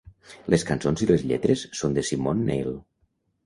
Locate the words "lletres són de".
1.33-2.07